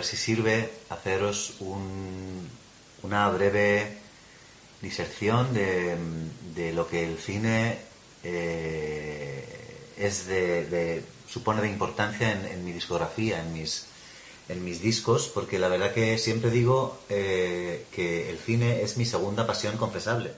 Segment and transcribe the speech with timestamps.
[0.00, 1.56] ver si sirve haceros
[3.02, 3.98] una breve
[4.80, 7.76] diserción de, lo que el cine
[8.24, 9.44] eh,
[9.98, 13.88] es de, supone de importancia en, mi discografía, en mis,
[14.48, 19.04] en mis discos, porque la verdad que siempre digo eh, que el cine es mi
[19.04, 20.32] segunda pasión confesable.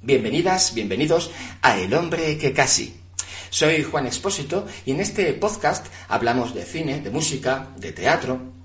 [0.00, 1.30] Bienvenidas, bienvenidos
[1.60, 3.02] a El hombre que casi.
[3.50, 8.61] Soy Juan Expósito y en este podcast hablamos de cine, de música, de teatro.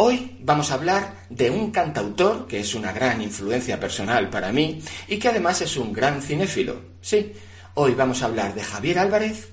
[0.00, 4.80] Hoy vamos a hablar de un cantautor que es una gran influencia personal para mí
[5.08, 6.80] y que además es un gran cinéfilo.
[7.00, 7.32] Sí,
[7.74, 9.48] hoy vamos a hablar de Javier Álvarez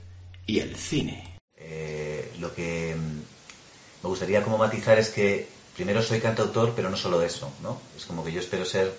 [0.45, 1.39] y el cine.
[1.57, 6.95] Eh, lo que mm, me gustaría como matizar es que primero soy cantautor, pero no
[6.95, 7.81] solo eso, ¿no?
[7.97, 8.93] Es como que yo espero ser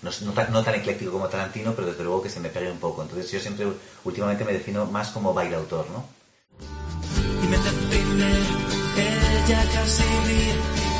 [0.00, 3.02] no, tan, ecléctico como Tarantino, pero desde luego que se me pegue un poco.
[3.02, 3.66] Entonces yo siempre,
[4.04, 6.06] últimamente me defino más como baileautor, ¿no?
[7.42, 8.65] Y me
[9.02, 10.10] ella casi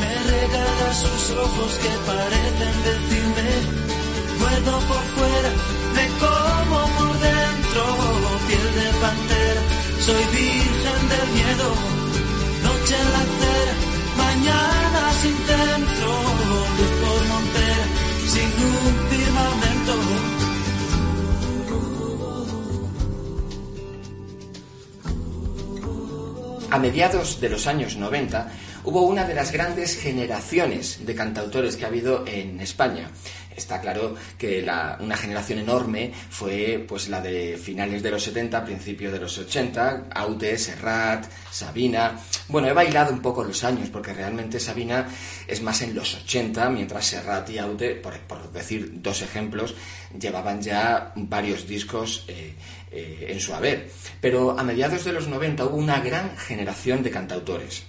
[0.00, 3.48] me regala sus ojos que parecen decirme,
[4.38, 5.50] muerdo por fuera,
[5.96, 7.82] me como por dentro,
[8.46, 9.62] piel de pantera,
[10.06, 11.68] soy virgen del miedo,
[12.64, 13.55] noche en la acera,
[26.76, 28.52] A mediados de los años 90
[28.84, 33.08] hubo una de las grandes generaciones de cantautores que ha habido en España.
[33.56, 34.62] Está claro que
[35.00, 40.08] una generación enorme fue pues la de finales de los 70, principios de los 80,
[40.14, 42.18] Aute, Serrat, Sabina.
[42.48, 45.08] Bueno, he bailado un poco los años porque realmente Sabina
[45.48, 49.74] es más en los 80, mientras Serrat y Aute, por, decir dos ejemplos,
[50.18, 52.54] llevaban ya varios discos eh,
[52.92, 53.90] eh, en su haber.
[54.20, 57.82] Pero a mediados de los 90 hubo una gran generación de cantautores.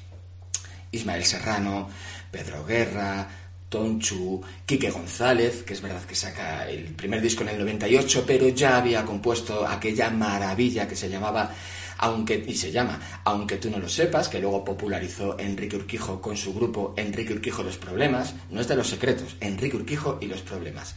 [0.91, 1.89] Ismael Serrano,
[2.31, 3.27] Pedro Guerra,
[3.69, 8.47] Tonchu, Quique González, que es verdad que saca el primer disco en el 98, pero
[8.49, 11.53] ya había compuesto aquella maravilla que se llamaba
[11.99, 16.37] aunque y se llama Aunque tú no lo sepas, que luego popularizó Enrique Urquijo con
[16.37, 20.41] su grupo Enrique Urquijo los problemas, no es de los secretos, Enrique Urquijo y los
[20.41, 20.95] problemas.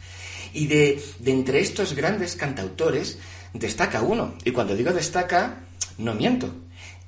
[0.53, 3.17] Y de, de entre estos grandes cantautores
[3.53, 5.63] destaca uno, y cuando digo destaca,
[5.97, 6.53] no miento,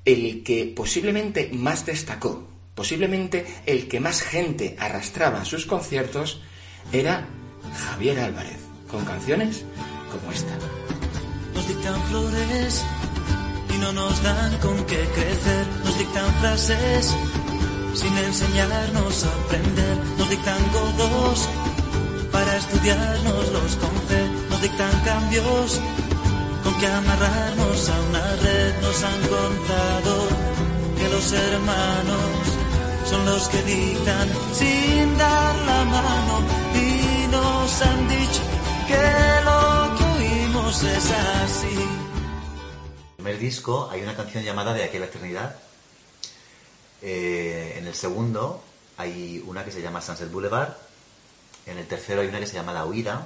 [0.06, 6.42] el que posiblemente más destacó Posiblemente el que más gente arrastraba a sus conciertos
[6.92, 7.28] era
[7.86, 9.64] Javier Álvarez, con canciones
[10.12, 10.54] como esta.
[11.54, 12.84] Nos dictan flores
[13.74, 15.68] y no nos dan con qué crecer.
[15.84, 17.16] Nos dictan frases
[17.94, 19.98] sin enseñarnos a aprender.
[20.18, 21.50] Nos dictan godos
[22.32, 23.94] para estudiarnos los con
[24.50, 25.80] Nos dictan cambios
[26.64, 28.82] con que amarrarnos a una red.
[28.82, 30.28] Nos han contado
[30.98, 32.53] que los hermanos
[33.06, 36.42] son los que dictan sin dar la mano
[36.76, 38.42] y nos han dicho
[38.88, 41.68] que lo que oímos es así.
[41.68, 45.56] En el primer disco hay una canción llamada De aquella eternidad.
[47.02, 48.64] Eh, en el segundo
[48.98, 50.74] hay una que se llama Sunset Boulevard.
[51.66, 53.26] En el tercero hay una que se llama La Huida.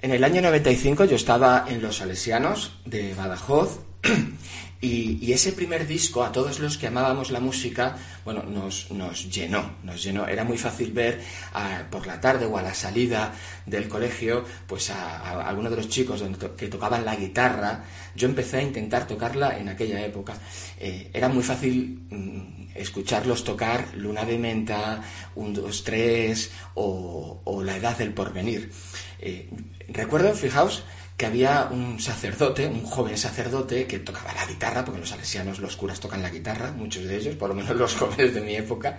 [0.00, 3.78] En el año 95 yo estaba en Los Salesianos de Badajoz
[4.80, 9.76] y, ese primer disco, a todos los que amábamos la música, bueno, nos, nos llenó,
[9.82, 10.26] nos llenó.
[10.26, 11.20] Era muy fácil ver
[11.90, 13.32] por la tarde o a la salida
[13.64, 16.22] del colegio, pues a, algunos de los chicos
[16.56, 17.84] que tocaban la guitarra.
[18.14, 20.34] Yo empecé a intentar tocarla en aquella época.
[20.78, 25.02] Eh, era muy fácil mm, escucharlos tocar Luna de Menta,
[25.34, 28.70] Un, Dos, Tres o, La Edad del Porvenir.
[29.18, 29.48] Eh,
[29.88, 30.84] recuerdo, fijaos,
[31.16, 35.76] que había un sacerdote, un joven sacerdote, que tocaba la guitarra, porque los salesianos, los
[35.76, 38.98] curas tocan la guitarra, muchos de ellos, por lo menos los jóvenes de mi época,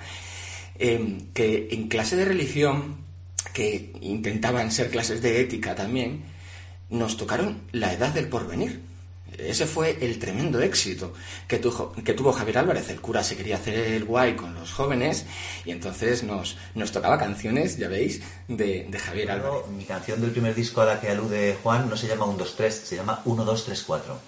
[0.80, 2.98] em, que en clase de religión,
[3.54, 6.24] que intentaban ser clases de ética también,
[6.90, 8.82] nos tocaron la edad del porvenir.
[9.38, 11.14] Ese fue el tremendo éxito
[11.48, 12.90] que, que tuvo Javier Álvarez.
[12.90, 15.26] El cura se quería hacer el guay con los jóvenes
[15.64, 19.68] y entonces nos, nos tocaba canciones, ya veis, de, Javier Álvarez.
[19.68, 22.56] Mi canción del primer disco a la que alude Juan no se llama 1, 2,
[22.56, 24.20] 3, se llama 1, 2, 3, 4.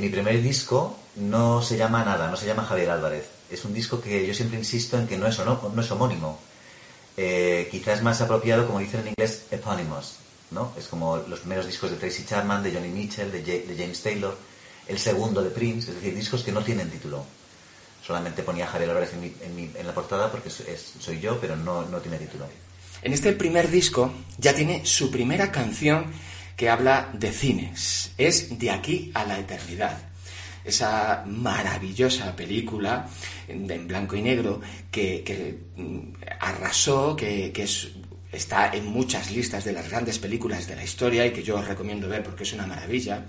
[0.00, 3.28] mi primer disco no se llama nada, no se llama Javier Álvarez.
[3.50, 6.38] Es un disco que yo siempre insisto en que no es, no, es homónimo.
[7.16, 10.18] Eh, quizás más apropiado, como dicen en inglés, epónimos
[10.50, 10.72] ¿no?
[10.78, 14.36] Es como los primeros discos de Tracy Chapman, de Johnny Mitchell, de, James Taylor,
[14.86, 17.24] el segundo de Prince, es decir, discos que no tienen título.
[18.04, 22.46] Solamente ponía Javier Álvarez en, la portada porque soy yo, pero no, no tiene título.
[23.02, 26.06] En este primer disco ya tiene su primera canción
[26.56, 28.10] que habla de cines.
[28.18, 29.96] Es De aquí a la eternidad.
[30.64, 33.08] esa maravillosa película
[33.46, 34.60] en blanco y negro
[34.90, 35.98] que, mm,
[36.40, 37.52] arrasó, que,
[38.32, 41.66] está en muchas listas de las grandes películas de la historia y que yo os
[41.66, 43.24] recomiendo ver porque es una maravilla,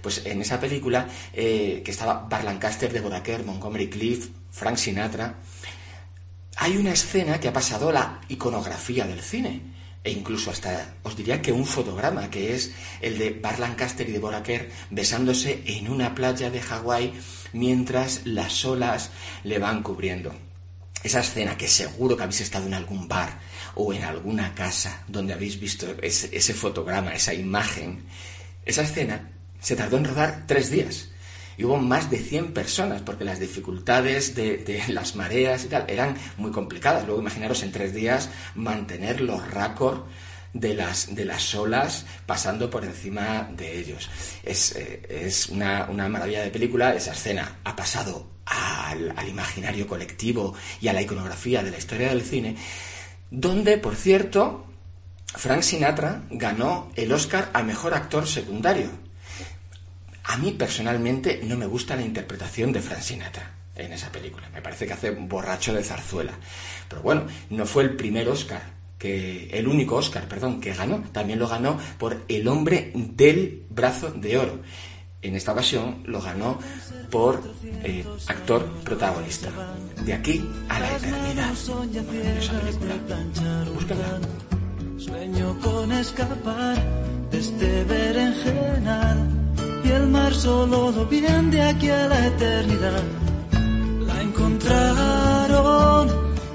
[0.00, 5.36] pues en esa película eh, que estaba Bar Lancaster, Deborah Kerr, Montgomery Cliff, Frank Sinatra,
[6.56, 9.60] hay una escena que ha pasado la iconografía del cine
[10.06, 14.12] e incluso hasta os diría que un fotograma, que es el de Bar Lancaster y
[14.12, 17.12] Deborah Kerr besándose en una playa de Hawái
[17.52, 19.10] mientras las olas
[19.42, 20.32] le van cubriendo.
[21.02, 23.40] Esa escena que seguro que habéis estado en algún bar
[23.74, 28.04] o en alguna casa donde habéis visto ese, ese fotograma, esa imagen,
[28.64, 31.08] esa escena se tardó en rodar tres días
[31.58, 36.16] y hubo más de 100 personas, porque las dificultades de, las mareas y tal eran
[36.36, 37.06] muy complicadas.
[37.06, 40.02] Luego imaginaros en tres días mantener los récords
[40.60, 44.08] de las, de las olas pasando por encima de ellos.
[44.42, 50.88] Es, eh, una, maravilla de película, esa escena ha pasado al, al imaginario colectivo y
[50.88, 52.56] a la iconografía de la historia del cine,
[53.30, 54.66] donde, por cierto,
[55.26, 59.06] Frank Sinatra ganó el Oscar a Mejor Actor Secundario
[60.28, 64.48] a mí personalmente no me gusta la interpretación de Frank Sinatra en esa película.
[64.50, 66.32] Me parece que hace borracho de zarzuela.
[66.88, 68.62] Pero bueno, no fue el primer Oscar,
[68.98, 71.02] que el único Oscar, perdón, que ganó.
[71.12, 74.60] También lo ganó por El hombre del brazo de oro.
[75.22, 76.58] En esta ocasión lo ganó
[77.10, 77.42] por
[77.82, 79.48] eh, actor protagonista.
[80.04, 81.52] De aquí a la eternidad.
[81.52, 84.20] Esa película.
[84.98, 86.76] Sueño con escapar
[87.30, 89.28] de este berenjenal
[89.84, 93.02] y el mar solo lo bien de aquí a la eternidad.
[94.06, 96.08] La encontraron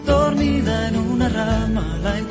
[0.05, 2.30] dormida en una rama, la encontraron